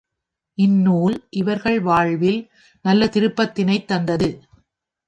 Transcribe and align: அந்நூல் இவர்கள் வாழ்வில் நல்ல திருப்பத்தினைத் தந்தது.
அந்நூல் 0.57 1.27
இவர்கள் 1.29 1.79
வாழ்வில் 1.81 2.41
நல்ல 2.85 3.05
திருப்பத்தினைத் 3.05 3.87
தந்தது. 3.87 4.29